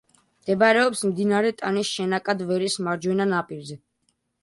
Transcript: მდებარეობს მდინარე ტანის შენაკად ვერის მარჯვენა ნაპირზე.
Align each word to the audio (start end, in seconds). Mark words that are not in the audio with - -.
მდებარეობს 0.45 1.03
მდინარე 1.09 1.53
ტანის 1.61 1.93
შენაკად 1.99 2.45
ვერის 2.51 2.81
მარჯვენა 2.89 3.33
ნაპირზე. 3.37 3.83